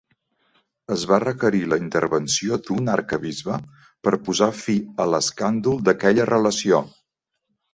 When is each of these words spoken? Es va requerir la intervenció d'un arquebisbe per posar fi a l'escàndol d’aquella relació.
Es 0.95 1.01
va 1.11 1.19
requerir 1.23 1.59
la 1.73 1.77
intervenció 1.81 2.57
d'un 2.69 2.89
arquebisbe 2.95 3.59
per 4.09 4.15
posar 4.31 4.49
fi 4.63 4.79
a 5.05 5.09
l'escàndol 5.13 5.81
d’aquella 5.91 6.27
relació. 6.33 6.83